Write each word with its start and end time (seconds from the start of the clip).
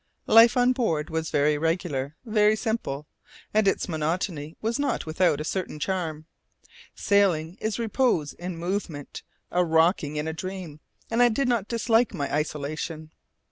Life 0.25 0.57
on 0.57 0.71
board 0.71 1.11
was 1.11 1.29
very 1.29 1.59
regular, 1.59 2.15
very 2.25 2.55
simple, 2.55 3.05
and 3.53 3.67
its 3.67 3.87
monotony 3.87 4.57
was 4.59 4.79
not 4.79 5.05
without 5.05 5.39
a 5.39 5.43
certain 5.43 5.77
charm. 5.79 6.25
Sailing 6.95 7.55
is 7.61 7.77
repose 7.77 8.33
in 8.33 8.57
movement, 8.57 9.21
a 9.51 9.63
rocking 9.63 10.15
in 10.15 10.27
a 10.27 10.33
dream, 10.33 10.79
and 11.11 11.21
I 11.21 11.29
did 11.29 11.47
not 11.47 11.67
dislike 11.67 12.15
my 12.15 12.33
isolation. 12.33 13.11